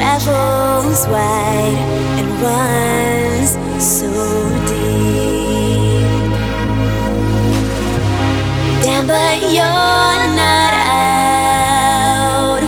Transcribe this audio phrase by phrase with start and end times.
[0.00, 1.76] travels wide
[2.18, 3.50] and runs
[3.82, 4.08] so
[4.66, 6.30] deep.
[8.82, 12.62] Damn, but you're not out.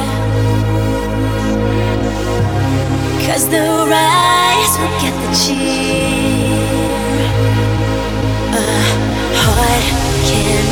[3.25, 3.65] Cause the
[3.97, 6.13] rise will get the cheer.
[8.53, 8.65] A
[9.43, 9.87] heart
[10.29, 10.65] can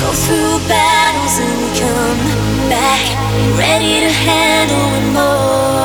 [0.00, 2.20] go through battles and come
[2.70, 3.04] back
[3.58, 5.75] ready to handle more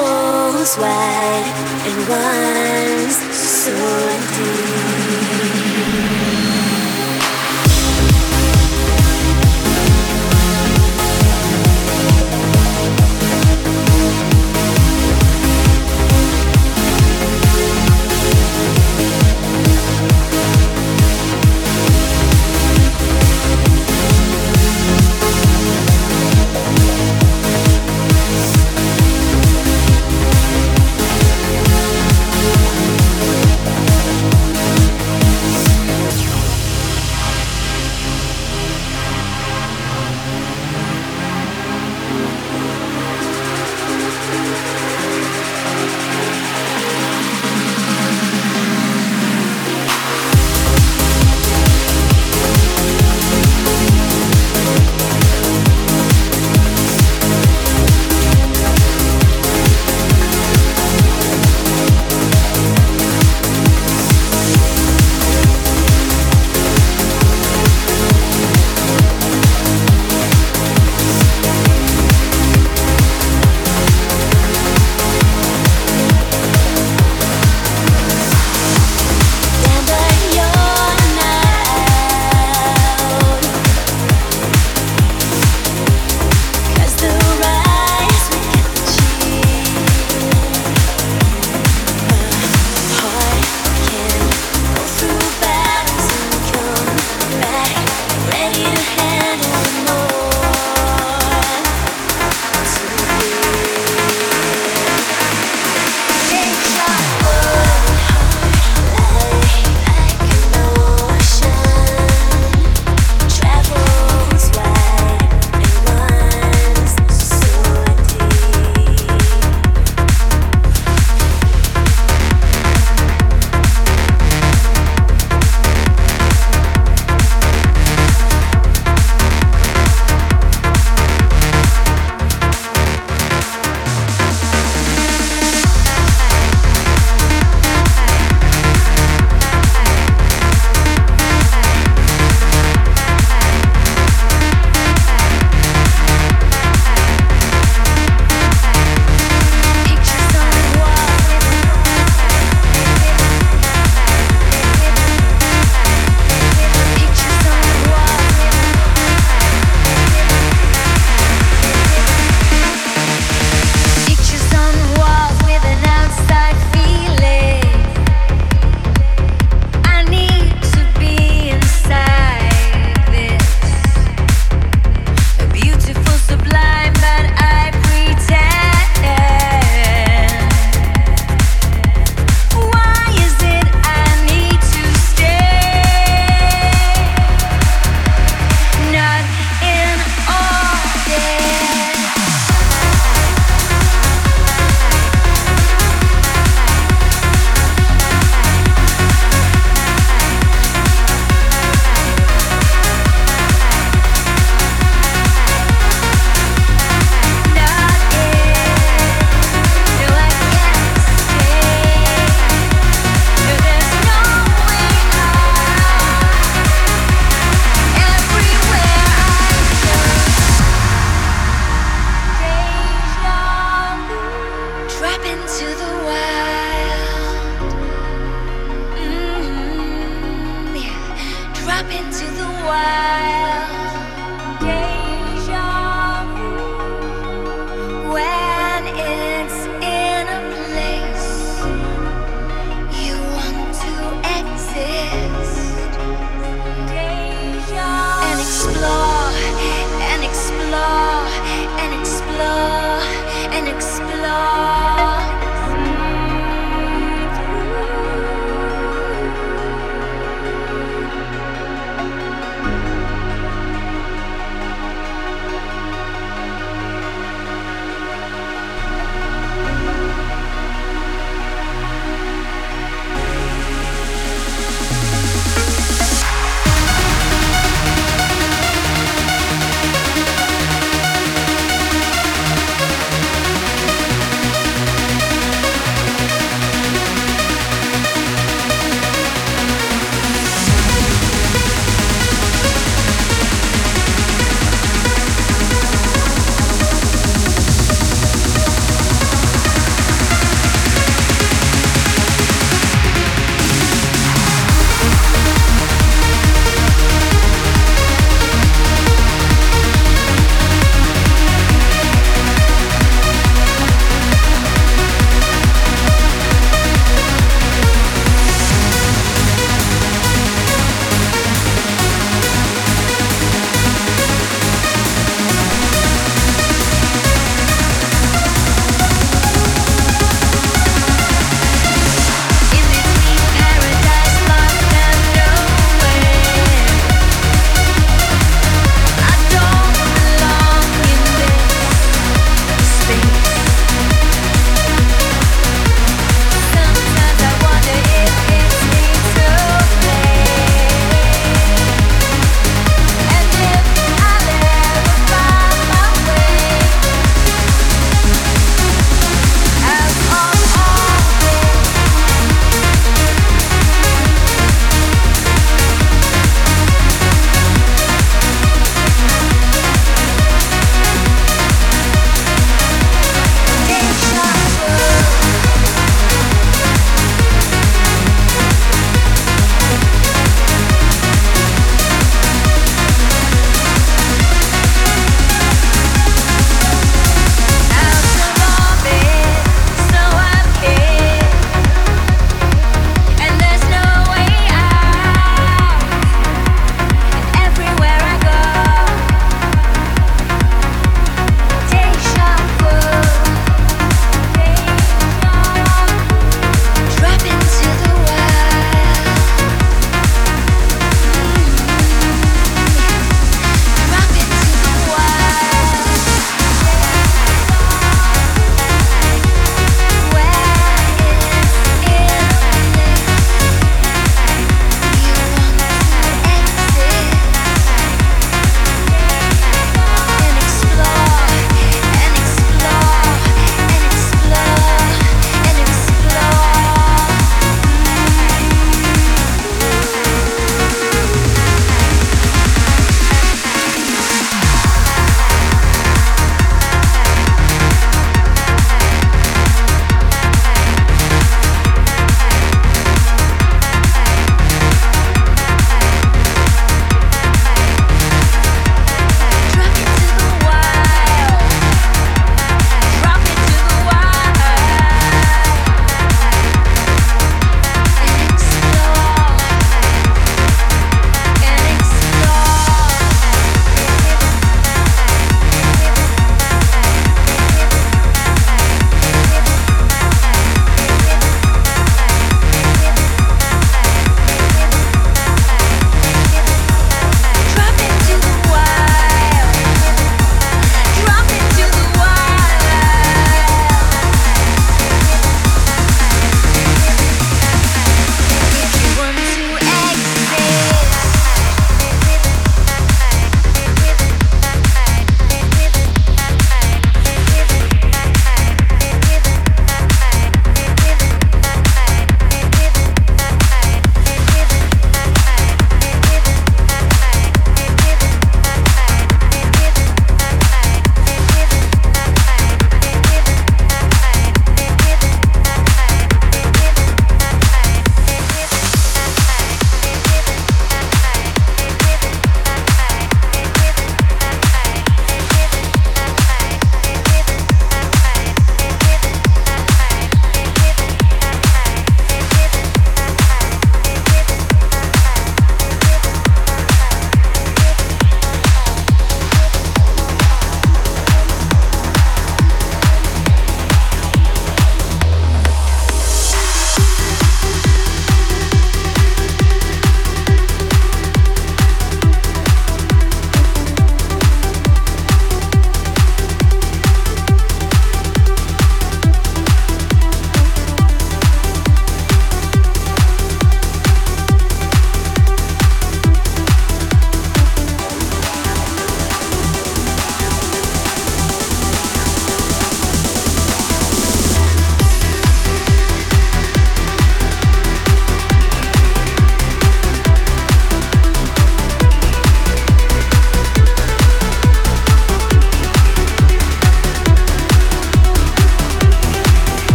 [0.00, 1.44] travels wide
[1.86, 3.72] and runs so
[4.36, 4.89] deep.